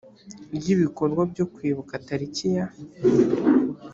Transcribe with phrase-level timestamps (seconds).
[0.55, 2.65] ry ibikorwa byo kwibuka tariki ya